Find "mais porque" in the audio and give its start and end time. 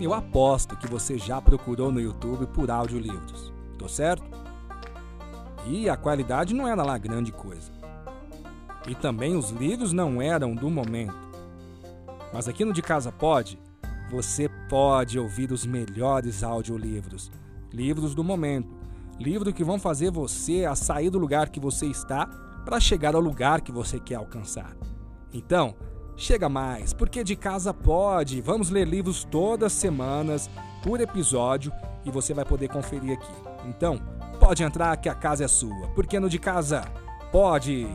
26.48-27.24